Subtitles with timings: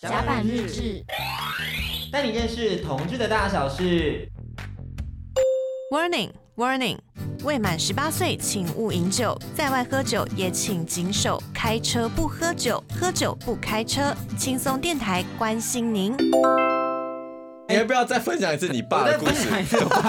[0.00, 1.04] 甲板日志，
[2.12, 4.30] 带你认识同志的大小事。
[5.90, 6.98] Warning, Warning！
[7.42, 14.14] 未满十八岁请勿饮酒，在外喝酒也请谨守开车不喝酒，喝酒不开车。
[14.38, 16.16] 轻松电台关心您。
[17.68, 19.48] 你要不要再分享一次你爸的故事？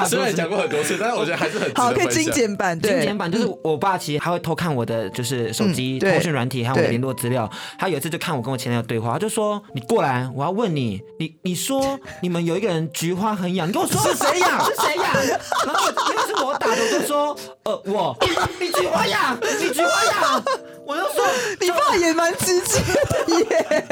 [0.07, 2.79] 虽然你讲过很多次，但是我觉得还是很好，可以精简版。
[2.79, 7.49] 对，精简版就是我爸其实他会偷看我的就是手机通讯软体还有我的联络资料。
[7.77, 14.59] 他有一次就看我跟我前男友对话，他就说：“你过来，我要问你，你你说你们有一个人菊花很痒，你跟我说是谁痒？
[14.63, 18.17] 是谁痒？”然后因为是我打的，我就说：“呃，我，
[18.59, 20.43] 你菊花痒，你菊花痒。”
[20.89, 21.23] 我就说
[21.61, 23.85] ：“你爸也蛮直接的耶。”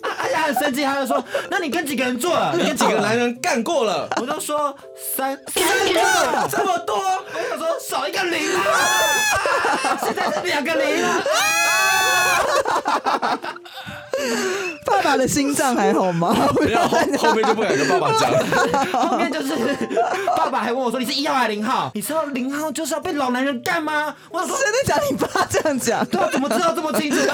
[0.00, 2.54] 哎呀，很生气，他就说：“那你跟几个人做了？
[2.56, 4.72] 你跟几个？”男人干过了， 我就说
[5.16, 11.24] 三三个，这么多，我想说少一个零啊， 现在是两个零了。
[15.10, 16.32] 爸爸的心脏还好吗？
[16.54, 18.30] 不要后后面就不敢跟爸爸讲，
[19.10, 19.56] 后面就是
[20.36, 21.90] 爸爸还问我说，你是一号还是零号？
[21.94, 24.14] 你知道零号就是要被老男人干吗？
[24.30, 25.02] 我说真的假的？
[25.10, 27.16] 你爸这样讲，对，怎么知道这么清楚？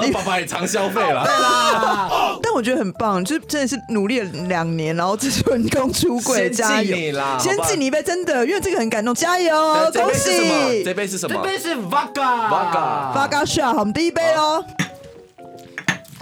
[0.00, 2.08] 你爸爸也常消费了，对啦。
[2.40, 7.36] 但我觉得很棒，就是真的是努力了两年，然后这成功出柜，加油啦！
[7.38, 9.52] 先敬你一杯，真的，因为这个很感动，加油，
[9.92, 10.84] 恭喜！
[10.84, 11.34] 这杯是什么？
[11.34, 14.62] 这杯是 Vodka，Vodka Vodka，好，我们第一杯喽。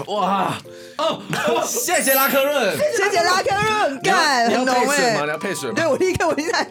[0.06, 0.56] 哇
[0.98, 1.20] 哦，
[1.67, 5.20] 谢谢拉克润，谢谢拉克润，干，很浓哎！
[5.25, 5.75] 你要配水吗？
[5.75, 6.64] 对，我立刻我现在。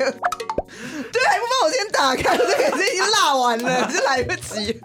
[1.12, 4.80] 对，还不帮我先打开，这个已经辣完了，就来不及。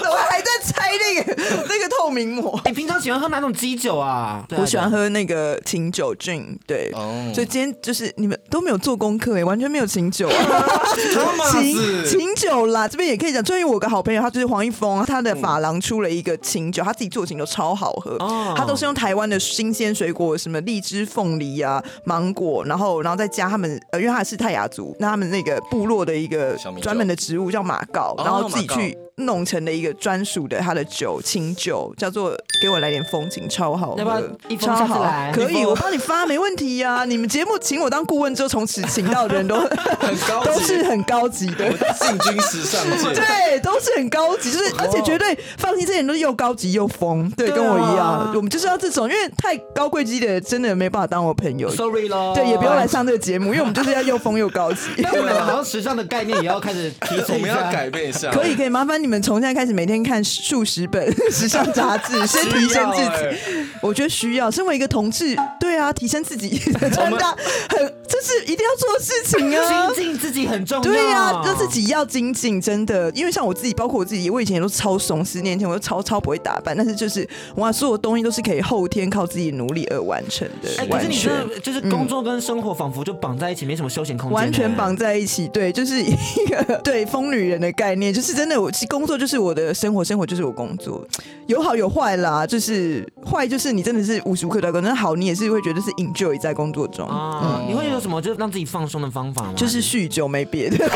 [0.00, 2.60] 我还在拆那个那个透明膜。
[2.64, 4.44] 你平常喜欢喝哪种基酒啊？
[4.56, 6.56] 我喜欢喝那个琴酒 gin。
[6.66, 6.90] 对，
[7.34, 10.28] 所以今天就是你们都没有做功课哎，完全没有琴酒。
[11.52, 13.42] 琴琴 酒啦，这边也可以讲。
[13.42, 18.16] 终于我有个好朋友，他就是黄一峰，他的发廊出了一个琴酒，他自己做的琴酒超好喝。
[18.56, 28.96] 他都是用台湾的新鲜水果，什么荔枝、凤梨啊、芒果，然后然后再加他们呃，因为他是泰雅族，那他们那个部落的一个专门的植物叫马告，然后自己去。
[29.16, 37.04] 弄成了一个专属的他的酒，清酒叫做给我来点风景，超好喝，要不要一超好，可以，我帮你发，没问题呀、啊。
[37.06, 39.56] 你们节目请我当顾问之后，从此请到的人都
[39.98, 54.90] 很高，都是很高级的，进军时尚界，对，都是很高级，就是而且绝对放心，这些人都是又高级又疯，对，跟我一样，我们就是要这种，因为太高贵级的真的没办法当我朋友，sorry 咯，对，也不用来上这个节目，因为我们就是要又疯又高级。
[55.02, 59.05] 那我们好像时尚的概念也要开始提升， 我们要改变一下，可以可以，麻烦你。
[59.06, 63.68] 你们从现在开始每天看数十本 时尚杂志， 先提升自己。
[63.80, 66.58] 我觉得需要，身为一个同志，对啊，提升自己
[66.92, 67.32] 穿搭
[67.70, 69.92] 很，这是一定要做的事情啊。
[69.92, 70.82] 精进自己很重要。
[70.82, 73.10] 对啊，就自己要精进，真的。
[73.10, 80.70] 因为像我自己，包括我自己，我以前也都超怂，十年前我都超超不会打扮，但是就是哇，所有东西都是可以后天靠自己努力而完成的。
[80.78, 84.34] 哎，可是你的就是工作跟生活仿佛就绑在一起，没什么休闲空间。
[84.34, 88.70] 完全绑在一起，对，就是一个对疯女人的概念，就是真的我。
[88.88, 91.04] 工作就是我的生活，生活就是我工作，
[91.46, 92.46] 有好有坏啦。
[92.46, 97.08] 就是坏就是你真的是无时无刻都在工作，好你也是会觉得是 enjoy 在工作中。
[97.08, 99.52] 啊、嗯，你会有什么就是让自己放松的方法吗？
[99.56, 100.76] 就是酗酒，没别的。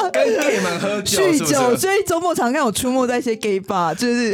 [0.12, 4.32] 跟 gay 们喝酒，酗酒，所以周末常看我出没在一些 gay bar，就是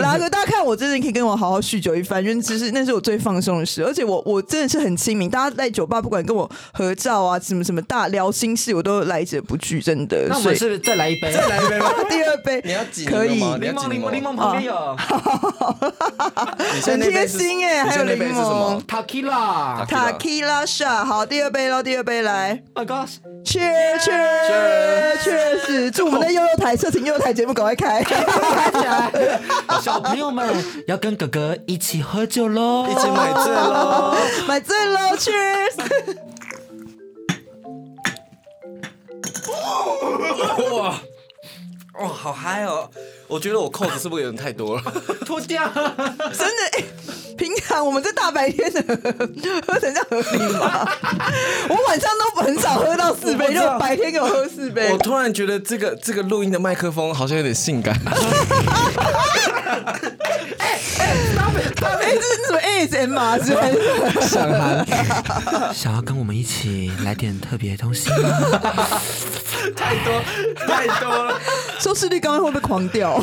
[0.00, 10.26] 拉哥，大家看我真的可以跟我好好酗酒一番，因为其实那是我最放松的事，而且我我真的是很亲民，大家在酒吧不管跟我合照啊，什么什么大聊心事，我都来者不拒，真的。
[10.28, 11.32] 那我们是不是再来一杯？
[11.32, 11.90] 再来一杯吗？
[12.08, 13.42] 第二杯 你要挤可以？
[13.42, 14.96] 柠檬柠檬柠檬旁边有，
[16.84, 18.82] 很贴心哎，还有柠檬。
[18.86, 22.62] Tequila shot，好，第二杯喽，第二杯来。
[22.74, 23.08] My God，
[23.44, 23.60] 切
[24.00, 24.12] 切。
[24.46, 29.40] 确确实，祝我们的幼幼台色情幼幼台节目赶快开，开起来！
[29.80, 30.48] 小朋友们
[30.86, 34.14] 要跟哥哥一起喝酒喽，一起买醉喽，
[34.46, 35.74] 买醉喽！Cheers！
[40.76, 41.00] 哇
[41.98, 42.88] 哇，好嗨哦！
[43.28, 44.82] 我觉得我扣子是不是有点太多了？
[45.26, 45.70] 脱掉！
[45.74, 46.84] 真的，欸，
[47.36, 48.82] 平常我们这大白天的
[49.66, 50.88] 喝成这样合理吗？
[51.68, 54.90] 我晚上都很少喝到四杯，就白天给我喝四杯。
[54.92, 57.94] 我突然觉得这个这个录音的麦克风好像有点性感。
[60.58, 63.40] 哎 哎，大白大白，这是什么 ASMR
[64.26, 68.28] 想喊，想要跟我们一起来点特别东西吗？
[69.76, 70.22] 太多
[70.66, 71.40] 太多了，
[71.80, 73.18] 收视率刚刚会不会狂掉？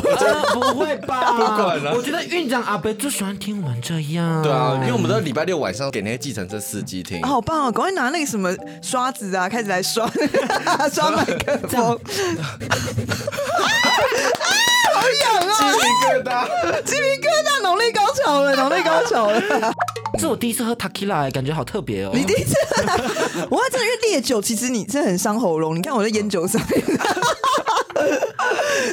[0.52, 1.32] 不会吧？
[1.32, 1.94] 不管了。
[1.94, 4.42] 我觉得院长阿伯就喜欢听我们这样。
[4.42, 7.22] 对啊，因为我们都礼拜六晚上给那些计程车司机听。
[7.22, 7.72] 好棒哦！
[7.72, 10.10] 赶快拿那个什么刷子啊，开始来刷
[10.92, 11.98] 刷麦克风。
[15.00, 15.52] 好痒啊！
[15.58, 19.72] 鸡皮疙瘩， 鸡皮疙瘩，农力高潮了， 农力高潮了。
[20.18, 22.10] 这我第一次喝 Takila，、感觉好特别哦。
[22.12, 25.74] 你第一次喝， 我真的因为烈酒，其实你真的很伤喉咙。
[25.74, 26.82] 你看我在烟酒上面。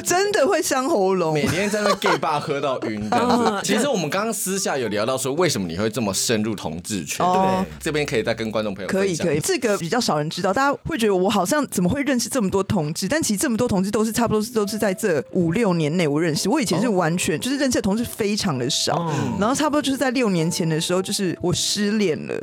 [0.04, 3.60] 真的会伤喉咙，每天在那 gay bar 喝到晕这样子。
[3.64, 7.24] 其实我们刚刚私下有聊到说，为什么你会这么深入同志圈？
[7.24, 13.08] 哦、对，这边可以再跟观众朋友可以可以，这个比较少人知道，大家会觉得我好像怎么会认识这么多同志？
[13.08, 16.48] 但其实这么多同志都是差不多是都是在这五六年内我认识。
[16.48, 22.34] 我以前是完全、哦、就是认识的同志非常的少，哦、然后差不多就是在六年前的时候，就是我失恋了。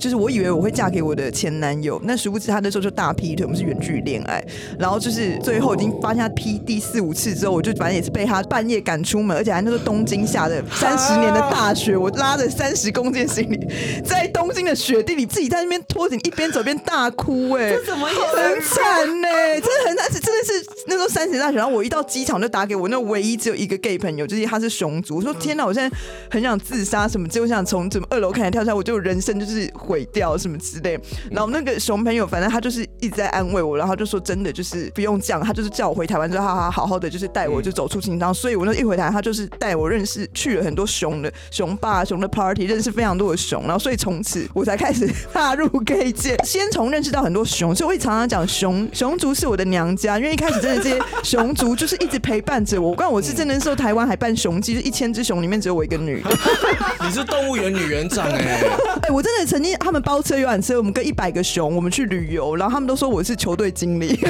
[0.00, 4.42] 就是我以为我会嫁给我的前男友，那殊不知他那时候就大劈腿，我们是远距离恋爱，
[4.78, 13.58] 然后就是最后已经发现他劈第四五次之后，我就反正也是被他半夜赶出门，而且还那个东京下的三十年的大雪，我拉着三十公斤行李
[14.02, 19.28] 在东京的雪地里自己在那边拖着，一边走边大哭，哎，这怎么也很惨呢？
[19.60, 20.52] 真的很惨，是真的是
[20.86, 25.94] 那时候三十年大雪，然后我一到机场就打给我那唯一只有一个 gay 朋友，就是他是熊族，我说天哪，我现在
[26.30, 29.70] 很想自杀什么，结果想从怎么二楼看来跳下来，我就人生就是。
[29.90, 30.96] 毁掉什么之类，
[31.32, 38.32] 然后那个熊朋友，反正他就是一直在安慰我，然后就说真的就是不用这样，他就是叫我回台湾之后，他好好好的就是带我就走出情伤。
[38.32, 52.90] 所以我那一回台，他就是带我认识去了很多熊的熊爸、熊的 party，认识非常多的熊，然后所以从此我才开始踏入 gay 界，先从认识到很多熊，所以我也常常讲熊熊族是我的娘家，因为一开始真的这些熊族就是一直陪伴着我。
[52.90, 56.30] 我刚我是真的时候台湾还办熊祭，就一千只熊里面只有我一个女的，
[57.04, 58.68] 你是动物园女园长哎、欸，
[59.02, 59.79] 哎、欸、我真的曾经。
[59.80, 64.14] 他们包车游览车，我们跟一百个熊，我们去旅游，然后他们都说我是球队经理。
[64.20, 64.26] 是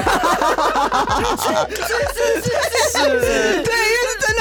[1.76, 1.90] 是
[2.40, 2.50] 是
[2.92, 3.74] 是是，对，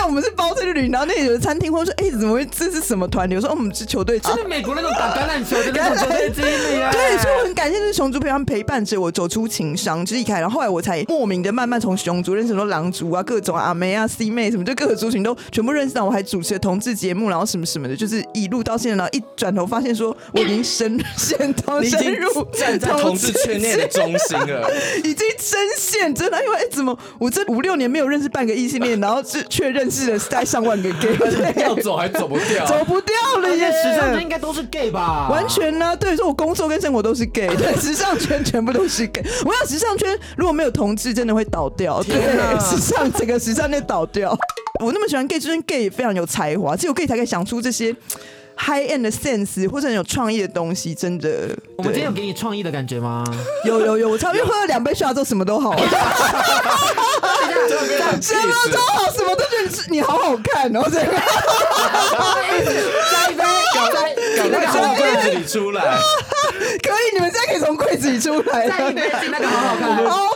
[0.05, 2.45] 我们是包车去旅游，然后那里有个餐厅，或者说，哎、欸，怎么会？
[2.45, 3.35] 这是什么团体？
[3.35, 6.91] 我说，哦，我们是球队，就是美国那种打橄榄球的那种球队经理啊。
[6.91, 16.05] 对，所以我很感谢这熊族陪他们陪伴着我走出情伤，就是一开始，然后后来我才莫名的慢慢从熊族认识很多狼族啊，各种阿妹啊、C 妹什么，就各个族群都全部认识到。
[16.05, 20.99] 我还主持了同志节目，然后什么什么的，就是一路到现在，然后一转头发现说我已经深。
[21.17, 24.69] 陷到深入站在同志圈内的中心了，
[25.03, 31.17] 已经深陷真的，因为哎，怎么我这五六年没有认识半个异性恋，然后是却认识的带上万个 gay，
[31.61, 33.71] 要走还走不掉，走不掉了耶！
[33.71, 35.27] 时尚圈应该都是 gay 吧？
[35.29, 39.23] 完全呢、啊，对，说我工作跟生活都是 gay， 对，时尚圈全部都是 gay。
[39.45, 42.15] 我想时尚圈如果没有同志，真的会倒掉，对，
[42.59, 44.37] 时尚整个时尚圈倒掉。
[44.81, 47.95] 我那么喜欢 gay，就是 gay 也非常有才华，只有 gay 才可以想出这些。
[48.61, 51.55] High end 的 sense 或者很有创意的东西，真的。
[51.77, 53.23] 我们今天有给你创意的感觉吗？
[53.63, 55.79] 有有有，我差不多喝了两杯下之后什么都好了。
[58.21, 61.05] 什么都好，什么都觉得你好好看哦，这个。
[63.11, 65.97] 加一杯，搞在搞在从柜子里出来。
[66.83, 68.67] 可以，你们现在可以从柜子里出来。
[68.67, 69.95] 加一杯，那个好好看。
[69.95, 70.29] 好疯哦！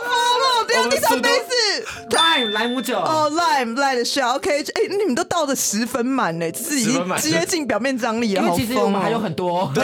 [0.66, 1.53] 第二第三杯是
[2.34, 2.98] lime 莱姆酒。
[2.98, 8.42] 哦，lime lime 的 shot OK，哎，你们都倒的十分满呢，这是已经接近表面张力了。
[8.42, 9.72] 因为其实我们还有很多。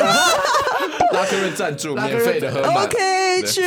[1.12, 2.61] 拉克润赞助，免费的喝。
[2.82, 3.64] OK，Cheers。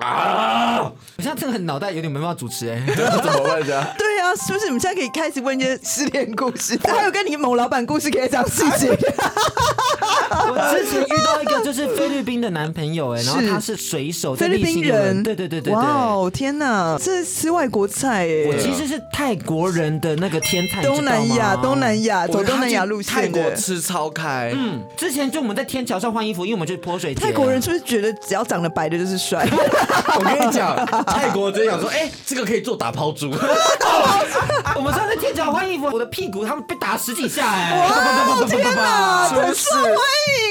[0.00, 0.90] 啊！
[1.16, 3.94] 我现在真的很脑袋有点没办法主持哎， 怎么问一下？
[3.96, 4.66] 对啊，是不是？
[4.66, 8.88] 我们现在可以开始问一些失恋故事， 还有跟你某老板故事可以讲细节。
[8.90, 15.72] 我之前遇到一个就是菲律宾的男朋友哎，然后他是水手，菲律宾人，对对对对。
[15.72, 18.44] 哇哦，天哪，这是吃外国菜哎！
[18.48, 24.52] 我其实是泰国人的那个天菜，东南亚，东南亚走东南亚路线，泰国吃超开。
[24.54, 27.20] 嗯，之前就我们在天桥上换衣服，因为我们去泼水节。
[27.20, 29.48] 泰国人是不是觉得只要长得白的就是帅？
[30.18, 33.30] 我跟你讲， 泰国真想说，哎、欸，这个可以做打抛猪。
[34.76, 39.98] 我们上次天桥换衣服，我的屁股他们被打十几下，哎，哇，天哪，很受欢迎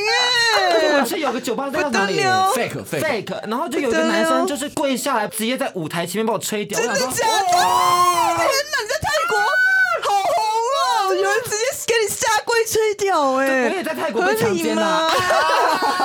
[0.10, 1.03] 哎！
[1.04, 6.80] 我是有个酒吧在哪里？Fake Fake，然后就有一个男生就是跪下来，直接在舞台前面把我吹掉。
[6.80, 7.10] 真的假的？
[7.12, 9.38] 天哪，你在泰国
[11.94, 15.12] 给你下跪吹掉，哎，我也在泰国被强奸了。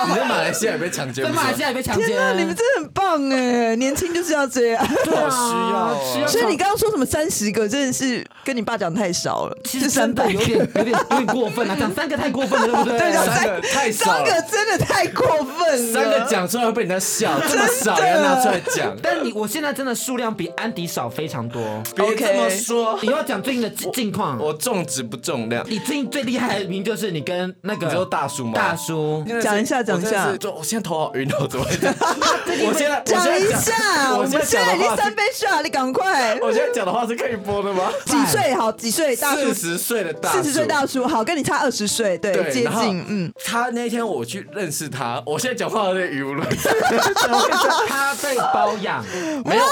[0.07, 1.25] 你在马来西亚也被强奸？
[1.25, 2.07] 在马来西亚也被强奸？
[2.09, 3.75] 天哪，你们真的很棒哎！
[3.77, 6.27] 年轻就是要这样，对啊，需要。
[6.27, 9.57] 所以你刚刚说什么三十个，真的是跟你爸讲太少了。
[9.65, 12.99] 其实三百有点有点有点过分了，讲三个太过分了，对不对？
[12.99, 15.93] 对，三个太少，三个真的太过分了。
[15.93, 18.95] 三个讲出来会被人家笑，这么少要拿出来讲。
[19.03, 21.63] 但你我现在真的数量比安迪少非常多。
[21.97, 24.39] 别这么说，你要讲最近的近况。
[24.39, 25.65] 我重质不重量。
[25.79, 28.53] 你最近最厉害的名就是你跟那个大叔吗？
[28.55, 30.37] 大叔，讲一下，讲一下。
[30.37, 31.95] 就我现在头好晕哦，怎么会这样？
[32.67, 36.37] 我现在讲一下，我们现在已经三杯下，你赶快。
[36.41, 37.93] 我现在讲的话是可以播的吗？
[38.05, 38.53] 几岁？
[38.55, 39.15] 好，几岁？
[39.15, 39.53] 大叔。
[39.53, 40.39] 四十岁的大叔。
[40.39, 43.05] 四十岁大叔，好，跟你差二十岁，对，接近。
[43.07, 43.33] 嗯。
[43.45, 46.69] 他那天我去认识他，我现在讲话有点语无伦次。
[47.87, 49.05] 他被包养，
[49.45, 49.63] 没有。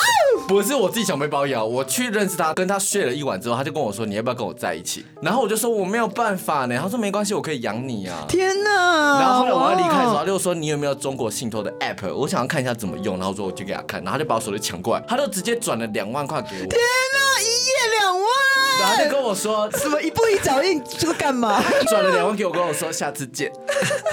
[0.46, 5.04] 不是我自己想被包养，我去认识他，跟他睡了一晚之后，他就跟我说，你要不要跟我在一起？
[5.20, 6.78] 然后我就说我没有办法呢。
[6.80, 8.24] 他说没关系，我可以养你啊。
[8.28, 9.20] 天哪！
[9.20, 12.14] 然后后来我要离开的时候，他就说你有没有中国信托的 app？
[12.14, 13.18] 我想要看一下怎么用。
[13.18, 16.66] 然后说我就给他看，然后他就把我手机抢过来，他就直接转了两万块给我。
[16.66, 18.26] 天哪，一夜两万！
[18.80, 21.60] 然后就跟我说什么一步一脚印，这个干嘛？
[21.88, 23.50] 转了两万给我，跟我说下次见。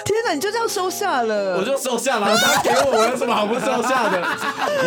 [0.04, 1.56] 天哪，你就这样收下了？
[1.58, 2.36] 我就收下了。
[2.36, 4.20] 他给我，我有什么好不收下的？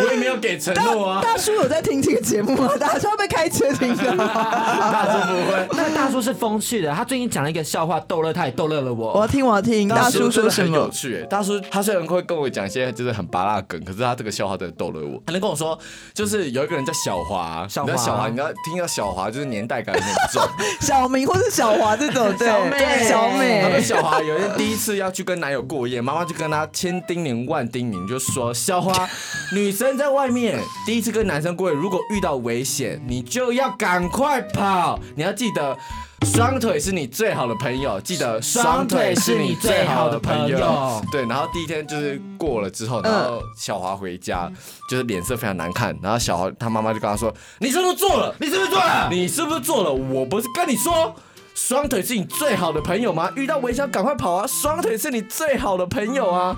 [0.03, 1.21] 我也没有给承诺啊。
[1.21, 2.73] 大叔有在听这个节目吗？
[2.77, 4.17] 大叔会不会开车听的？
[4.17, 5.67] 大叔不会。
[5.71, 9.13] 那大叔是风趣的，他最近讲了一个笑话逗乐他，也逗乐了我。
[9.13, 9.87] 我要听，我要听。
[9.87, 10.73] 大叔说什么？
[10.73, 11.25] 很有趣。
[11.29, 15.23] 大叔他虽然会跟我讲一些就是很拔辣梗，可是他这个笑话真的逗乐我。
[15.25, 15.79] 他能跟我说，
[16.13, 20.43] 就是有一个人叫小华，小华，小华，你要听到小华就是年代感很重。
[20.81, 23.61] 小明或是小华这种， 对，小美，小美。
[23.61, 29.07] 他们小华有一天第一次要去跟男友过夜，妈妈就跟他千叮咛万叮咛，就说小华，
[29.53, 35.77] 女生在外面第一次跟男生过夜，如果遇到危险，你就要赶快跑，你要记得
[36.25, 41.01] 双腿是你最好的朋友，记得双腿是你最好的朋友。
[41.11, 44.51] 对，然后第一天就是过了之后，然后小华回家
[44.89, 48.35] 就是脸色非常难看，然后小华他妈妈就跟他说：“你是不是做了？
[48.39, 49.07] 你是不是做了？
[49.11, 49.91] 你是不是做了？
[49.91, 51.15] 我不是跟你说。”
[51.55, 53.31] 双腿是你最好的朋友吗？
[53.35, 54.45] 遇到危险赶快跑啊！
[54.45, 56.55] 双腿是你最好的朋友啊！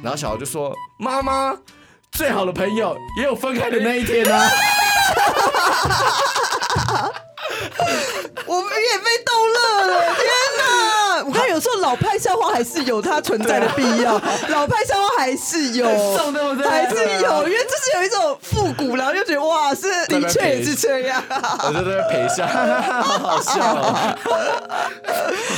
[0.00, 1.56] 然后小孩就说：“妈妈，
[2.12, 4.48] 最好的朋友也有分开的那一天啊！”
[8.48, 10.24] 我们也被逗乐了，天
[10.58, 11.24] 哪！
[11.28, 14.14] 我看有时候老派笑话还是有它存在的必要，
[14.48, 15.84] 老派笑话还是有，
[16.64, 21.22] 还是有，因为就是有一种复古，然后就觉得哇，是的确也是这样。
[21.28, 24.16] 我就在陪笑，好好笑哦。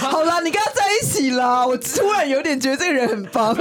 [0.00, 3.54] 好啦，你跟他在一起啦，我突然有点觉得这个人很棒。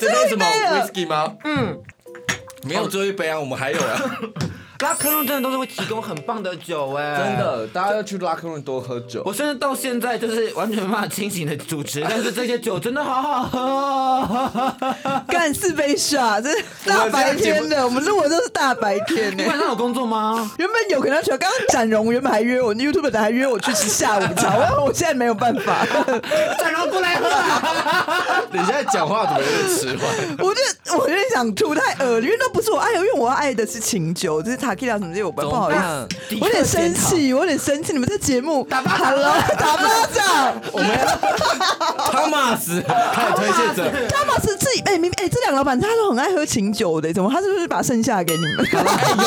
[0.00, 1.32] 这是什么 whisky 吗？
[1.44, 1.78] 嗯，
[2.62, 4.00] 没有最后一杯啊，我们还有啊。
[4.80, 9.22] 拉克润真的都是会提供很棒的酒哎，真的，大家要去拉克润多喝酒。
[9.24, 14.74] 我甚至到现在就是完全没办法清醒的主持， 但是这些酒真的好好喝哦。
[15.28, 19.36] 干四杯下，这是大白天的，我们录的都是大白天。
[19.36, 20.50] 你晚上有工作吗？
[20.58, 25.86] 原本有可能说，刚刚展荣原本还约我，YouTube 的还约我去吃下午茶，我 我现在没有办法。
[26.58, 28.42] 展荣不来喝啊！
[28.50, 30.36] 你现在讲话怎么有点迟缓？
[30.40, 30.60] 我就
[30.98, 34.63] 我有点想吐，太恶，因为那不是我爱，因为我爱的是清酒，就是。
[34.64, 36.08] 塔 Q 什么的我不好意思，
[36.40, 37.92] 我有点生气，我有点生气。
[37.92, 39.14] 你们这节目打巴掌，
[39.58, 41.04] 打巴掌，我们要
[42.10, 48.66] 汤马斯开始推荐者，汤马斯自己哎，明哎，这两个老板他都很爱喝清酒的，怎么他是不是把剩下给你们？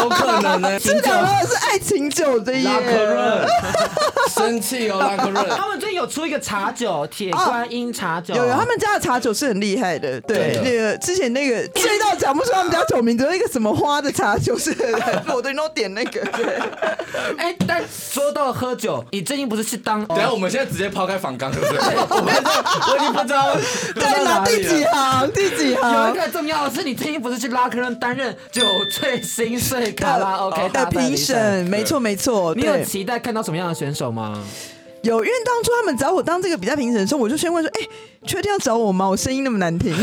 [0.01, 2.67] 有可能呢， 这两个是爱清酒的耶。
[2.67, 3.47] 拉克润，
[4.33, 5.47] 生气哦，拉克润。
[5.49, 10.19] 他们最近有出一个茶酒，铁观音茶酒，有有，他们家的茶酒是很厉害的。
[10.21, 14.75] 对，那个之前那个醉到讲不出他们家酒名只有一个什么花的茶酒是。
[15.33, 16.21] 我对，都点那个。
[17.37, 20.05] 哎，但说到喝酒，你最近不是去当？
[20.05, 21.77] 等下我们现在直接抛开仿纲，对不对？
[21.97, 23.55] 我我已经不知道
[23.99, 26.07] 在哪第几行，第几行。
[26.07, 31.65] 有一个重要的是，你最近不是去拉客人担任酒醉心碎卡拉 OK 的评审？
[31.65, 32.53] 没错没错。
[32.55, 34.43] 你有期待看到什么样的选手吗？
[35.03, 37.89] 有，因为当初他们找我当这个比赛评审的时候，我就先问说：“哎、欸，
[38.27, 39.07] 确定要找我吗？
[39.09, 39.91] 我声音那么难听，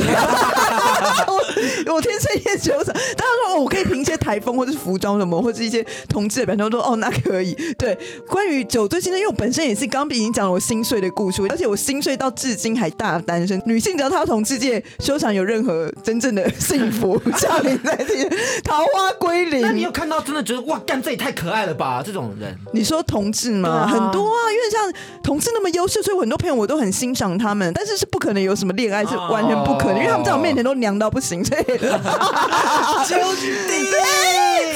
[1.29, 7.97] 我我天生厌酒嗓。”大家说：“哦，我可以凭一些台风或者是服装什么，或者是一些同志的表现。”我说：“哦，那可以。”对，
[8.29, 13.61] 关于酒醉心碎，因为我本身也是刚刚已经讲了我心碎的故事，而且我心碎到至今还大单身。
[13.67, 18.29] 女性只要她同志界休想有任何真正的幸福降临在天，
[18.65, 19.61] 桃花归零。
[19.63, 22.03] 那你有看到真的觉得哇，干这也太可爱了吧？
[22.05, 23.69] 这种人，你说同志吗？
[23.69, 24.93] 啊很多啊，因为像。
[25.23, 31.65] 同志那么优秀，所以我很多朋友我都很欣赏他们，但是是不可能有什么恋爱，是完全不可能，因为他们在我面前都娘到不行， 所以。
[31.65, 31.81] 就你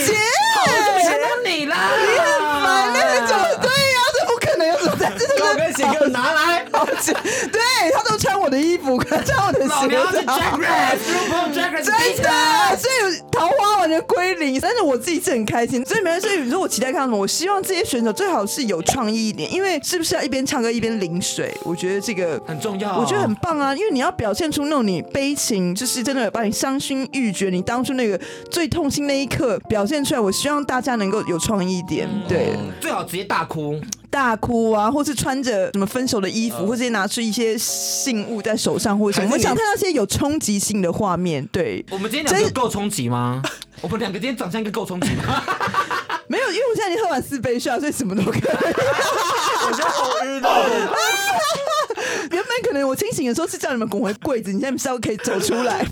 [0.04, 0.12] 姐，
[0.66, 2.26] 我想到你啦，你很
[2.60, 5.24] 烦，那种对呀，这不可能有什么在，这。
[5.24, 7.60] 是高跟鞋给我拿来， 对
[7.94, 9.88] 他都穿我的衣服，穿我的鞋，
[11.82, 16.28] 真的，所以桃花完全归零，但是我自己是很开心，所以没关系。
[16.40, 17.16] 你说我期待看什么？
[17.16, 21.52] 我希望这些选手最好是有创意一点，因为是不是要一边唱歌一边淋水？
[21.64, 23.74] 我觉得这个很重要，我觉得很棒啊！
[23.74, 28.18] 因为你要表现出那种你悲情，就是真的把你伤心欲绝，你当初那个
[28.50, 30.20] 最痛心那一刻表现出来。
[30.20, 33.80] 我希望大家能够有创意一点，对，最好直接大哭。
[34.10, 39.26] 大哭啊，或是穿着什么分手的衣服，或者拿出一些信物在手上，或者什么。
[39.26, 41.46] 我们想看到一些有冲击性的画面。
[41.52, 43.42] 对，我们今天两个够冲击吗？
[43.80, 45.42] 我们两个今天长相应该够冲击吗？
[46.28, 48.42] 没有，因为我现在已经喝完四杯水，所以什么都可以。
[48.44, 50.94] 我现在好晕哦。
[52.30, 55.86] 原本可能我清醒的时候是叫你们滚回柜子，你现在稍微可以走出来。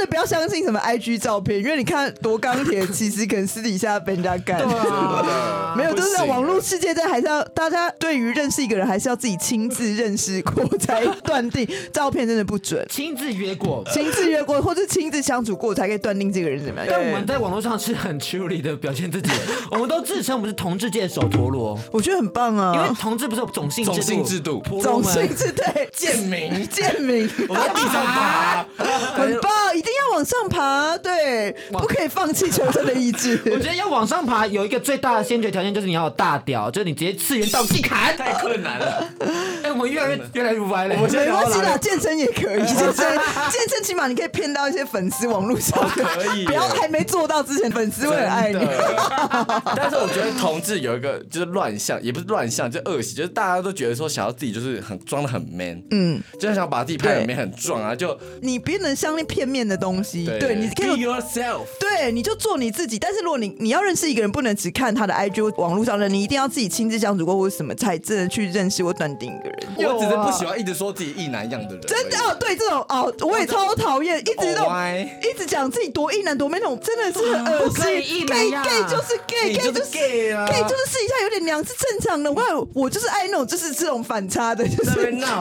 [0.00, 4.58] 的不要相信什么 IG 照片，因为你看多钢铁，其实可能私底下被人家干。
[4.58, 11.68] 对啊， 没有，就是在网络世界，这还是要大家对于认识一个人，还是要自己亲自认识过才断定。
[11.92, 16.80] 照片真的不准，亲自约过，亲自约过，或者亲自相处过才可以断定这个人怎么。
[16.80, 16.88] 样。
[16.90, 19.30] 但我们在网络上是很 truly 的表现自己，
[19.70, 28.64] 我们都自称我们是同志界的手陀螺，我觉得很棒啊，因为同志不是有种姓种姓制度，种姓制对，贱民贱民，我们在地上爬，
[29.14, 33.40] 很棒，一定要往上爬，对，不可以放弃求生的意志。
[33.52, 39.08] 我觉得要往上爬，有一个最大的先决条件就是你要有大屌，就是你直接次元到地砍，太困难了。
[39.62, 41.16] 哎，我们越来越越来越歪了，没关系
[41.60, 42.94] 啦，健身也可以，健身
[43.50, 45.78] 健身起码你可以骗到一些粉丝，网络上。
[45.90, 48.58] 可以，不要还没做到之前，粉丝会很爱你。
[49.76, 62.98] 但是我觉得同志有一个就是乱象，也不是乱象，就恶习，就是大家都觉得说想要自己就是很装的很 man，嗯，就想把自己拍的很 man 很壮啊，就你不能相信片面的东西，对，你可以 be yourself，对，你就做你自己。
[62.98, 69.58] 但是如果你你要认识一个人，不能只看他的 IG 网络上的，你一定要自己亲自相处过或者什么，才真的去认识或断定一个人。
[69.76, 74.64] 我只是不喜欢一直说自己一男一样的人，真的哦，对这种哦，我也超讨厌，一直都
[75.22, 78.26] 一直讲自己多一男多 man 那种，真的是很恶心。
[78.26, 82.30] gay gay 就是 gay，gay 就是 gay 啊，gay 就是试一下有点娘是正常的。
[82.30, 84.90] 我我就是爱那种就是这种反差的，就是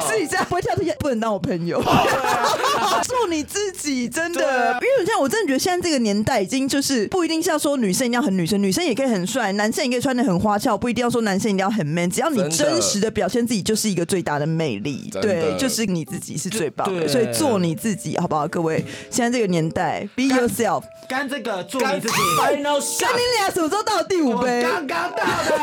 [0.08, 1.82] 试一下不会跳出去，不能当我朋友。
[3.04, 15.10] 做你自己，真的，因为像我真的觉得现在这个年代已经就是不一定是要说女生一定要很女生，女生也可以很帅，男生也可以穿的很花俏，不一定要说男生一定要很 man，只要你真实的表现自己，就是一个最大的魅力。
[15.22, 18.48] 对，就是你自己是最棒的，所以做你自己，好不好？
[18.48, 20.84] 各位，现在这个年代，be yourself。
[21.08, 22.14] 干这个做你自己。
[22.46, 24.62] 跟你俩什么时候到第五杯？
[24.62, 25.24] 刚刚到的。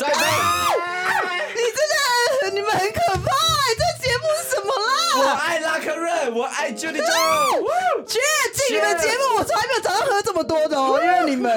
[0.00, 0.14] 再杯。
[1.54, 2.98] 你真的，你们很可
[5.32, 6.92] 爱拉克润，我爱 Judy
[8.06, 11.52] 进你们节目，我从来没有找到喝这么多的哦，因为你们。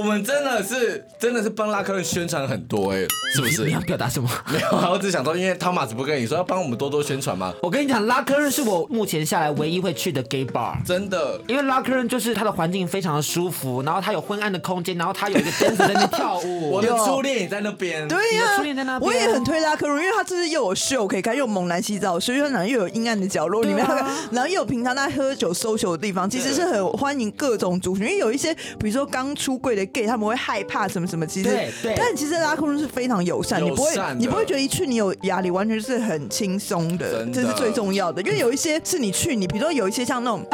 [0.00, 3.66] 我们真的是真的是帮拉克人宣传很多哎、欸，是不是？
[3.66, 4.30] 你要表达什么？
[4.50, 7.52] 没有啊，我只想说，因为汤马斯不跟你说要帮我们多多宣传吗？
[7.62, 16.70] 我跟你讲，拉克人是我目前下来唯一会去的 gay bar，真的，因为拉克人就是它的环境非常的舒服，然后它有昏暗的空间，然后它有一个 dancer 在那跳舞。
[16.72, 19.06] 我的初恋也在那边，对呀、啊，初恋在那边。
[19.06, 38.22] 我也很推拉克人，因为它就是又有秀可以看，又有猛男洗澡，所以说又有阴暗的角落里面，啊、 然后又有平常在喝酒 social 的地方，其实是很欢迎各种族群，因为有一些比如说刚出柜的 gay，他们会害怕什么什么，其实，对对，但其实拉空中是非常友善，你不会，你不会觉得一去你有压力，完全是很轻松的，这是最重要的。
[38.22, 40.44] 因为有一些是你去，你比如说有一些像那种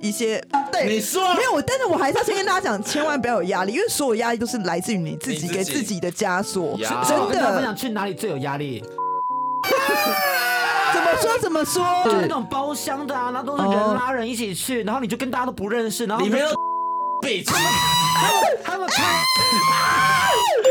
[0.00, 6.76] 一些，对，你说没有我，但是我还是要先跟大家讲，千万不要有压力，因为所有压力都是来自于你自己给自己的枷锁。
[6.78, 6.88] 真
[7.30, 8.82] 的，我想去哪里最有压力？
[10.94, 11.38] 怎么说？
[11.40, 11.84] 怎么说？
[12.04, 16.46] 就是那种包厢的啊，然后都是人拉人一起去，然后你就跟大家都不认识，然后你没有
[17.22, 18.05] bitch。
[18.62, 18.88] 他 们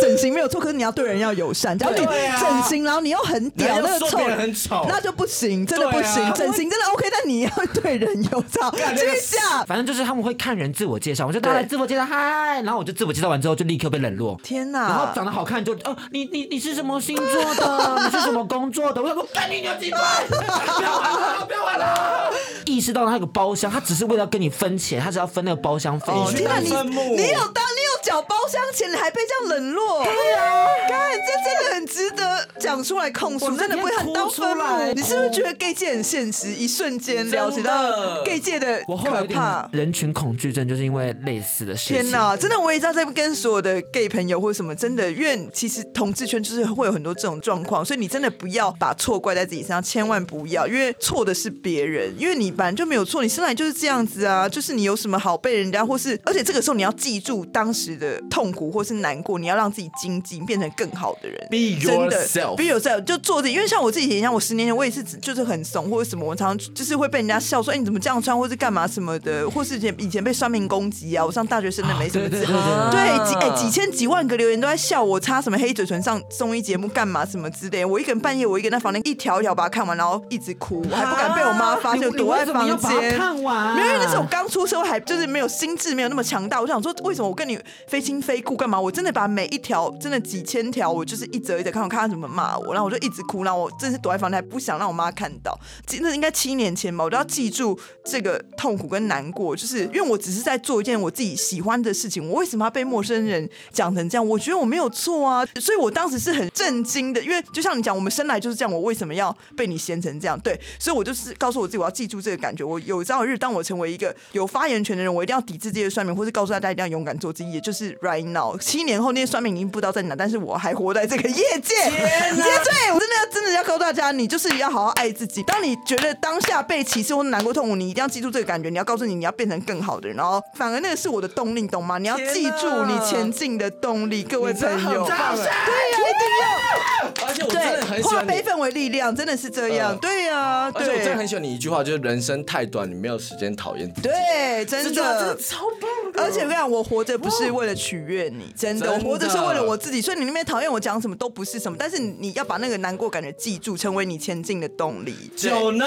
[0.01, 1.75] 整形没有错，可是你要对人要友善。
[1.77, 2.05] 然后你
[2.39, 6.31] 整形，然后你又很屌，那个丑很丑，那就不行，真的不行。
[6.33, 8.71] 整形真的 OK，但你要对人友善。
[8.95, 14.39] 接下，反正就是他们会看人自我介绍，我就大家来自我介绍，嗨，然后我就自我介绍完之后就立刻被冷落。
[14.43, 14.87] 天哪！
[14.87, 17.99] 然后长得好看就哦，你你你是什么星座的？
[18.05, 19.01] 你是什么工作的？
[19.01, 19.99] 我想说，干你牛鸡巴！
[20.27, 20.35] 不
[20.83, 22.31] 要玩了，不要玩了。
[22.65, 26.11] 意识到他那个包厢，他只是为了跟你分钱，他只要分那个包厢费。
[26.35, 26.69] 天哪，你
[27.15, 30.03] 你有当你有缴包厢钱，你还被这样冷落？
[30.03, 34.63] 对啊，干，这真的很值得讲出来控诉，真的不会很刀分母。
[34.93, 36.51] 你是不是觉得 gay 界很现实？
[36.53, 41.97] 一瞬间了解到 gay 界的可怕，人群恐惧症，就是因为类似的事情。
[41.97, 61.47] 天哪，真的我也知道，在跟所有的 gay 朋友或者什么，真的，因为其实同志圈就是会有很多这种状况，所以你真的不要把错怪在自己身上，千万不要，因为错的是别人，因为你本来就没有错，你生来就是这样子啊，就是你有什么好被人家，或是而且这个时候你要记住当时的痛苦或是难过，你要让自己精进，变成更好的人。
[61.49, 63.55] Be yourself，Be yourself，就做自己。
[63.55, 71.25] 因为像我自己，像我十年前，我也是就是很怂或者什么，我常常就是会被人家笑说，哎，你怎么这样穿，或是干嘛什么的，或是以前以前被算命攻击啊。
[71.25, 72.45] 我上大学生的没什么字，
[72.91, 77.83] 对几哎几千几万个留言都在笑我擦什么黑嘴唇上综艺节目干嘛什么之类。
[77.83, 83.17] 我一个人半夜，我一个人在房间一条一条把它看完，然后一直哭，我还不敢被我妈发现，躲在房间。
[83.17, 86.61] 看完，没有，因为那时候我刚出生，还就是没有心智没有那么强大。
[86.61, 88.79] 我想说，为什么我跟你非亲非故干嘛？
[88.79, 95.57] 我真的把每一条真的几千条，我就是一则一则看，我看他怎么骂我，然后我就一直哭，然后我真是躲在房间，还不想让我妈看到。
[95.87, 104.27] 真的应该七年前吧，我都要记住这个痛苦跟难过，就是因为我只是在做一件我自己喜欢的事情，我为什么要被陌生人讲成这样？
[104.27, 110.39] 我觉得我没有错啊，所以我当时是很震惊的，因为就像你讲，我们生来就是这样，我为什么要被你嫌成这样？
[110.39, 112.63] 对，所以我就是告诉我自己，我要记住这个感觉。
[112.65, 118.57] 我有朝一日，当我成为一个有发言权的人，我一定要抵制这些酸民，或是告诉大家一定要勇敢做自己，也就是 right now。
[118.57, 121.75] 七年后，那些酸民已经不知道在哪，但是我还活在这个业界。
[121.89, 125.43] 对，我真的要真的要告诉大家，你就是要好好爱自己。
[125.43, 128.69] 当你觉得当下被歧视或难过痛苦，你一定要记住这个感觉。
[128.69, 130.17] 你要告诉你，你要变成更好的人。
[130.17, 131.97] 然后，反而那个是我的动力，懂吗？
[131.97, 134.63] 你要记住你前进的动力，各位朋
[134.93, 135.05] 友。
[135.05, 137.27] 对呀，一定要。
[137.27, 139.97] 而且我真的很喜欢化悲愤为力量，真的是这样。
[139.97, 144.07] 对呀，而且我真的很喜欢你一句话，就是人生太短，你没有时间讨厌自己。
[144.07, 145.89] 对，真的超棒。
[146.17, 150.01] 而且我跟你讲，我活着不是为了取悦你，真的，我活着是为了我自己。
[150.01, 155.13] 所以你那边讨厌我讲什么都不是什么，但是你要把那个难过感觉记住，成为你前进的动力。
[155.35, 155.85] 酒呢？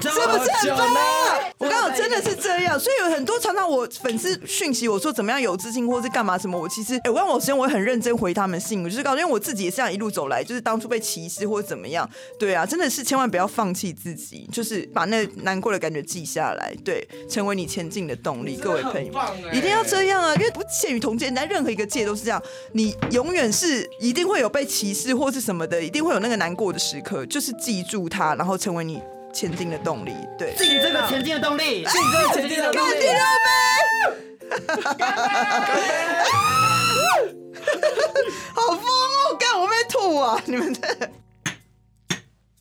[0.00, 0.94] 是不是很棒？
[1.58, 12.08] 我刚刚真的是这样，所以有很多常常我粉丝讯息我说怎么样有自信，或是干嘛什么，我其实哎，我让我时间我会很认真回他们信，我就是告诉，因为我自己也是这样一路走来，就是当初被歧视或者怎么样，
[12.38, 18.56] 对啊，真的是千万不要放弃自己，就是把那难过的感觉记下来，对，成为你前进的动力。
[18.56, 19.12] 各位朋友，
[19.52, 29.00] 一定要这样啊，因为不限于同界，在任何一个界都是这样，你永远是一定会有被歧视或是什么的，一定会有那个难过的时刻，就是记住它，然后成为你。
[29.34, 32.94] 前进的动力，对，是你这个前进的动力，是你这个前进的动力，
[38.52, 39.34] 好疯哦！
[39.40, 40.38] 干，我被吐啊！
[40.44, 41.10] 你们这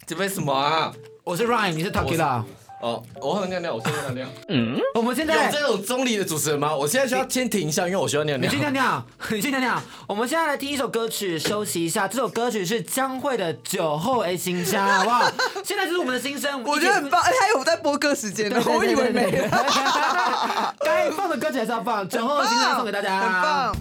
[0.08, 0.94] 这杯什么啊？
[1.26, 2.46] 我是 Ryan，你是 Takila。
[2.82, 4.28] 哦，我喝尿尿，我先尿尿。
[4.48, 6.76] 嗯，我们现在有这种中立的主持人吗？
[6.76, 8.50] 我现在需要先停一下，因为我需要尿尿。
[8.50, 9.80] 你去尿尿，你去尿尿。
[10.08, 12.08] 我们现在来听一首歌曲，休息一下。
[12.08, 15.32] 这首歌曲是江蕙的《酒后的心家》，好不好？
[15.64, 17.22] 现在就是我们的新生，我觉得很棒。
[17.22, 20.74] 哎，还有我在播歌时间呢，我以为没了。
[20.84, 23.76] 该放的歌曲还是要放，《酒后的心声》送给大家，很棒。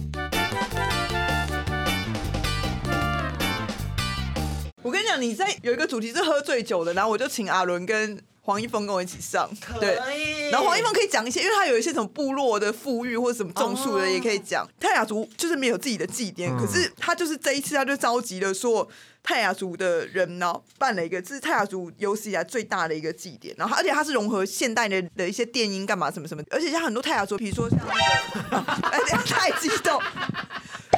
[4.83, 8.21] 我跟你讲，你在有一个主题是喝醉酒的，然后我就请阿伦跟。
[8.43, 9.47] 黄一峰跟我一起上，
[9.79, 9.95] 对，
[10.49, 14.67] 然后黄一峰可以讲一些，因为他有一些什么部落的富裕或者什么种树的，也可以讲。
[14.79, 18.89] 泰雅族就是没有自己的祭典，可是他就是这一次他就召集了说
[19.21, 27.77] 泰雅族的人呢，办了一个这是泰雅族有史以来最大的一个祭典，然后而且他是融合现代的的一些电音干嘛什么什么，而且像很多泰雅族，比如说像
[28.49, 30.01] 那个，哎，太激动。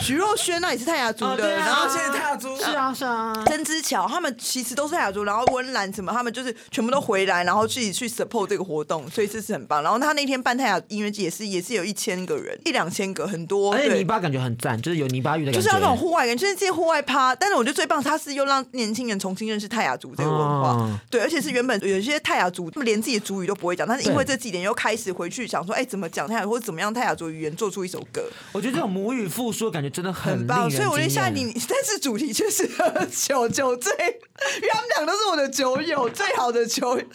[0.03, 9.81] 徐若瑄那也是泰雅族的，然后现在泰雅族是啊是啊，曾之乔他们其实都是泰雅族，然后温岚什么他们就是全部都回来，然后自己去 support 这个活动，所以这是很棒。
[9.81, 17.33] 然后他那天办泰雅音乐节也是也是有一千个人，一两千个很多，而且泥巴感觉很赞，就是有泥巴浴的感觉，就是要那种户外感，就是这些户外趴。
[17.33, 28.21] 但是我觉得最棒，他是又让年轻人重新认识泰雅族这个文化，哦、对，而且是原本有一些泰雅族他们连自己的族语都不会讲，但是因为这几年又开始回去想说，哎，怎么讲泰雅或者怎么样泰雅族语言做出一首歌。
[28.51, 30.69] 我觉得这种母语复苏的感觉真的很，很棒。
[30.69, 37.05] 所以我觉得下你， 但是主题却是喝酒酒醉，因为他们俩都是我的酒友，最好的酒友。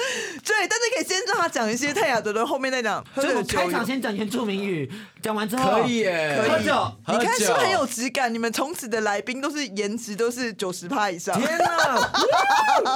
[0.45, 3.05] 对，但是可以先让他讲一些泰雅族的，后面再讲。
[3.17, 6.51] 所以我开场先讲原住民语，讲完之后可以耶，可以。
[6.51, 8.33] 喝酒，你看是不是很有质感？
[8.33, 11.39] 你们从此的来宾都是颜值都是九十趴以上。
[11.41, 12.13] 天哪，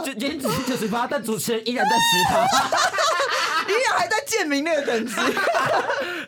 [0.16, 2.46] 颜值九十趴，但主持人依然在十趴。
[3.68, 5.14] 依然还在建明那个等级，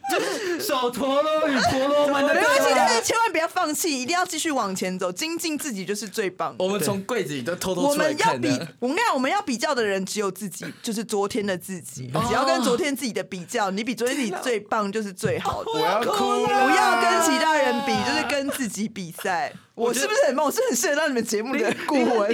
[0.08, 2.07] 就是手陀螺与陀螺。
[2.07, 6.55] 没关系，但是千万不要放弃，一定要继续往前走，精进自己就是最棒。
[6.59, 12.11] 我们从柜子里都偷偷出来看我们要比，我跟你讲，我们要比较的人只有自己，就是昨天的自己。
[12.29, 15.70] 只要跟昨天自己的比较，你比昨天自己最棒就是最好的。
[15.72, 19.53] 我要哭了，不要跟其他人比，就是跟自己比赛。
[19.74, 20.46] 我是不是很棒？
[20.46, 22.33] 我是很适合当你们节目的顾问，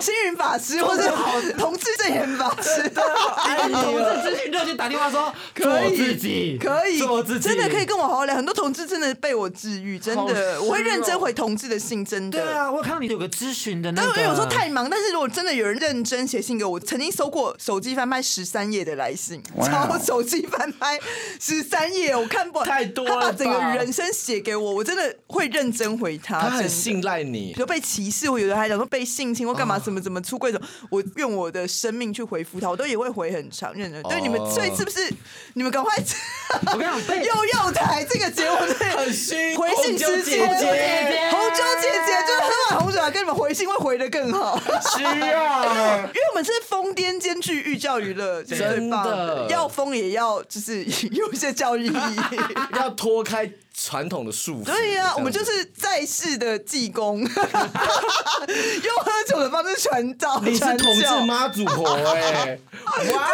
[0.00, 1.12] 星云法师或者
[1.58, 8.34] 同志证言法师，同志咨询热线打电话说可以，可以做自己，真的可以跟我好好聊。
[8.34, 12.42] 很多同志真的被我治愈，真的，我会认真回同志的信，真的。
[12.42, 14.88] 对啊，我看到你有个咨询的那个，因为有时候太忙。
[14.88, 20.98] 但是如果真的有人认真写信给我，曾经收过手机翻拍十三页的来信，超手机翻拍
[21.38, 23.14] 十三页，我看不太多了。
[23.14, 25.90] 他把整个人生写给我，我真的会认真。
[26.00, 27.52] 回他，他很信赖你。
[27.52, 34.02] 比如被歧视，我有的还讲说被性侵或干嘛，怎么怎么出柜的，我用我的生命去回复他，我都也会回很长，认真。
[34.04, 35.12] 对你们，所以是不是
[35.54, 35.92] 你们赶快？
[36.72, 38.88] 我跟你讲，幼幼台这个节目对。
[38.96, 42.20] 很虚，回信时间，红酒姐姐。
[42.20, 44.58] 就是喝完红酒来跟你们回信会回的更好。
[44.96, 49.46] 需要，因为我们是疯癫兼具寓教于乐，真的。
[49.48, 52.38] 要疯也要就是有一些教育意义，
[52.78, 53.50] 要脱开。
[53.82, 54.64] 传统的束缚。
[54.64, 60.40] 对呀、啊，我们就是在世的济公， 用喝酒的方式传道。
[60.44, 62.60] 你是同志妈祖婆哎、欸！
[63.12, 63.30] 哇，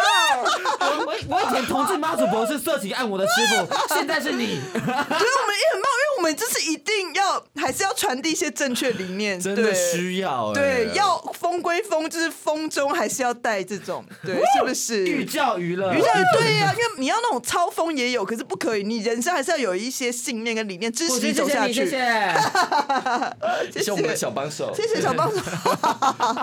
[0.79, 4.45] 我我以前同志妈祖婆是色情按摩的师傅， 现在是你。
[4.47, 10.53] 所以我们也很棒，因为我们就是一定要还是要传递一些正确理念，真的需要、欸。
[10.53, 15.05] 对，要风归风，就是风中还是要带这种，对，是不是？
[15.05, 21.73] 寓教于乐，寓教于对呀、啊，因为你要那种超风也有，可是不可以，你人生还是要有一些信念跟理念支持你走下去。
[21.73, 21.97] 谢谢，
[23.71, 25.41] 谢谢，谢谢我们的小帮手，谢谢小帮手，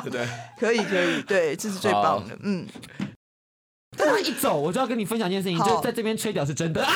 [0.02, 0.26] 对 对？
[0.58, 2.66] 可以可以，对，这是最棒的，嗯。
[3.96, 6.84] 但他一走，我就要跟你分享一件事情，就在这边吹屌是真的。
[6.84, 6.90] 啊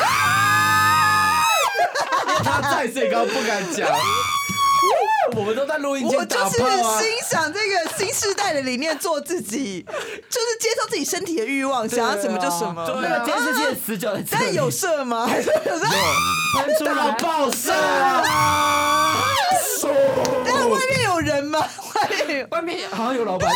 [2.43, 3.89] 他再最高不敢讲。
[5.37, 6.45] 我们都在录音间打啊！
[6.45, 6.73] 我就是
[7.05, 12.85] 欣赏这个新时代的理念，做自己，就是接受自己身体的欲望，想要什么就什么。
[13.03, 15.27] 那个，电视机的死角，但有射吗？
[15.29, 15.85] 还是有射？
[16.55, 19.25] 喷出了爆射啊！
[20.45, 21.59] 但外面有人吗？
[21.95, 23.51] 外面外面好像有老板。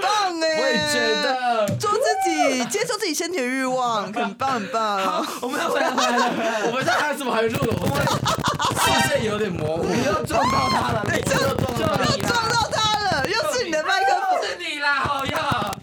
[0.00, 0.60] 棒哎！
[0.60, 4.98] 我也觉得，做自己，接受自己身体的欲望，很棒很棒。
[4.98, 6.10] 好，我们要回来回来
[6.60, 7.76] 了，我们现在还怎么还录了？
[7.80, 7.96] 我们
[8.84, 11.22] 视线有点模糊，你又撞到他了，你又
[12.26, 15.74] 撞到他了，又是你的麦克风，是你啦，好呀。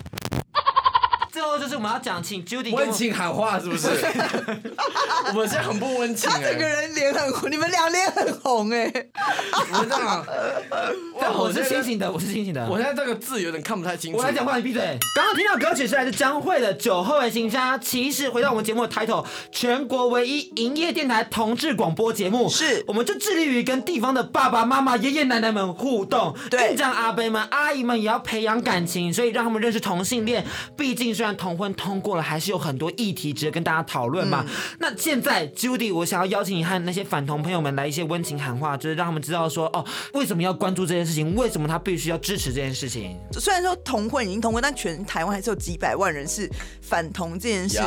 [1.31, 3.87] 最后就是我们要讲，请 Judy 温情喊话，是不是？
[5.27, 8.91] 我们现在很不温情，他整个人脸很红，你们俩脸很红哎。
[9.71, 10.25] 我是这样，
[11.19, 12.67] 但我是清醒的，我是清醒的。
[12.69, 14.17] 我现在这个字有点看不太清楚。
[14.17, 14.81] 我来讲话，你闭嘴。
[15.15, 17.77] 刚刚听到歌曲是来自江蕙的《酒后的情杀》。
[17.81, 30.45] 其实回到我们节目的 title，全国唯一营业电台同志广播节目，是我们就致力于跟地方的爸爸妈妈、爷爷奶奶们互动，对，这样阿伯们、阿姨们也要培养感情，所以让他们认识同性恋。
[30.77, 34.45] 毕竟虽然同婚通过了，还是有很多议题值得跟大家讨论嘛。
[34.47, 41.35] 嗯、那现在 Judy，我想要邀请你和那些反同朋友们来一些温情喊话，就是让他们知道说，哦，为什么要关注这件事情？
[41.35, 43.17] 为什么他必须要支持这件事情？
[43.33, 46.49] 虽然说同婚已经通过，但全台湾还是有几百万人是
[46.81, 47.85] 反同这件事情。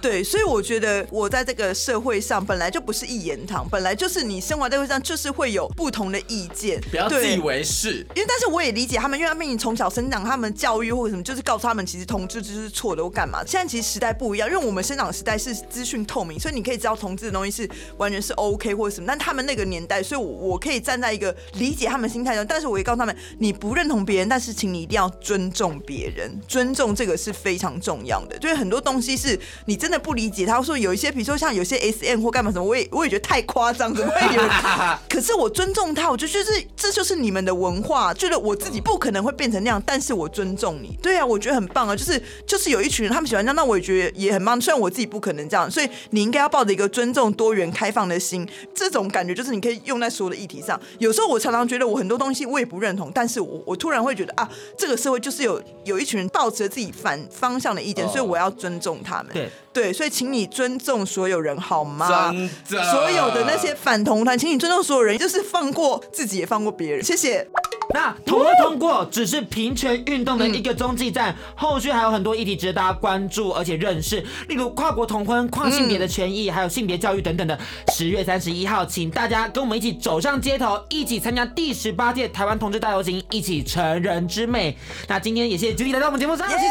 [0.00, 8.06] 对，所以我觉得我在这个社会上本来就不是一言堂，本来就是你生活在社会上就是会有不同的意见，不要自以为是。
[8.14, 13.44] 因为但是我也理解他们，因为他们从小生长，他们教育或者什么，就是告诉他们其实同志就是错的，我干嘛？
[13.46, 19.06] 现在其实时代不一样，因为我们生长时代是资讯透明，所以你可以知道同志的东西是完全是 OK 或者什么。
[19.06, 28.36] 但他们那个年代，所以我我可以站在一个理解他们心态上，但是我也告诉他们，你不认同别人，但是请你一定要尊重别人，尊重这个是非常重要的。
[28.38, 34.42] 就是很多东西是你真的不理解，他说有一些，比如说像有些 SM 或干嘛什么，我也我也觉得太夸张，怎么会有？
[35.08, 40.98] 可是我尊重他，我就觉得这就是你们的文化，觉得我自己不可能会变成那样，但是我尊重你。
[41.00, 44.60] 对啊，我觉得很棒啊，就是就是有一群人他们喜欢这样，那我也觉得也很棒。
[44.60, 50.80] 虽然我自己不可能这样，所以你应该要抱着一个尊重、多元、开放的心，这种感觉就是你可以用在所有的议题上。
[50.98, 59.32] 有时候我常常觉得我很多东西我也不认同，但是我我突然会觉得啊，这个社会就是有有一群人抱持着自己反方向的意见，所以我要尊重他们。
[59.32, 62.32] 对对，所以请你尊重所有人好吗？
[62.66, 67.02] 所有的那些反同团，请你尊重所有人，就是放过自己，也放过别人。
[67.02, 67.46] 谢谢。
[67.94, 77.58] 那同婚通过只是平权运动的一个中继站，后续还有很多议题值得大家关注而且认识，例如跨国同婚、跨性别的权益，还有性别教育等等的。
[77.92, 84.76] 十月三十一号，请大家跟我们一起走上街头，一起参加第十八届台湾同志大游行，一起成人之美。
[85.08, 86.62] 那今天也谢谢 Judy 来到我们节目上，谢谢。
[86.62, 86.70] 对，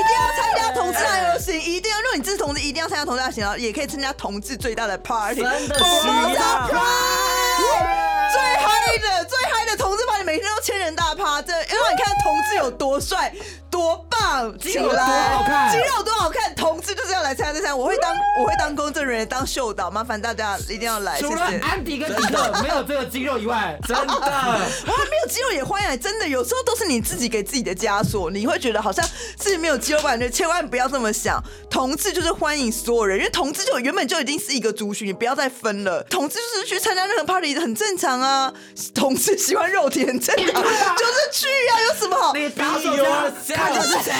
[0.00, 8.01] 一定要参加同志大游行，一定要，如果你支持同志，一定要参加同志大游行，也可以参加同志最大的 party，真的需要。
[8.32, 13.32] 最嗨的，最嗨的同志派，你每天都千人大趴，这因为你看同志有多帅。
[13.72, 14.56] 多棒！
[14.58, 16.54] 肌肉多好看，肌肉多好看！
[16.54, 21.18] 同志就是要来参加这场，我会当我会当公证人员，当秀导，麻烦大家一定要来。
[21.18, 25.96] 除了安迪跟迪克没有这个肌肉以外， 真的，我还没有肌肉也欢迎来。
[25.96, 29.02] 真的，有时候都是你自己给自己的枷锁，你会觉得好像
[29.38, 31.42] 自己没有肌肉感觉，千万不要这么想。
[31.70, 36.02] 同志就是欢迎所有人，因为同志就原本就已经是一个族群，你不要再分了。
[36.04, 38.52] 同志就是去参加任何 party 很正常啊，
[38.94, 42.34] 同志喜欢肉体很正常，就是去呀，有什么好？
[42.34, 42.94] 你打手
[43.46, 43.61] 枪。
[43.62, 44.12] 他就是谁？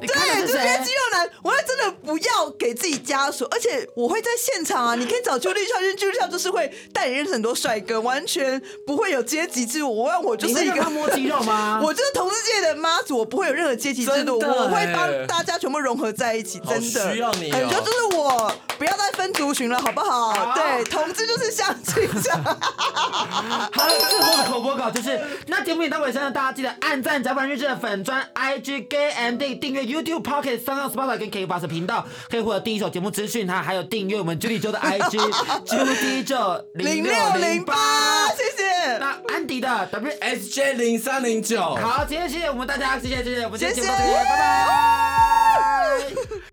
[0.00, 9.90] 对，这些肌肉男，我还真的不不要给自己枷锁，而且我会在现场啊，你可以找 Judy Chow，因为 Judy Chow 就是会带你认识很多帅哥，完全不会有阶级制度。
[9.90, 11.80] 我我就是一个摸肌肉吗？
[11.82, 17.12] 我就是同志界的妈祖，我不会有任何阶级制度，我会帮大家全部融合在一起，真的。
[17.14, 20.32] 需要你，很多就是我不要再分族群了，好不好？
[20.32, 22.06] 好对，同志就是相亲。
[22.12, 35.18] 好，最后的口播稿就是，那节目也到尾声了，大家记得按赞甲板日志的粉砖 IG Gay and Day，订阅 YouTube Pocket 三号 Spotify 跟 KKBOX 频道，可以获得第一手节目资讯哈，还有订阅我们 Judy 周的 IG
[35.66, 38.98] Judy 周零六零八，谢谢。
[38.98, 44.24] 那安迪的 WSJ 零三零九，好，今天谢谢我们大家，谢谢谢谢，我们今天节目到这里，拜
[46.38, 46.51] 拜。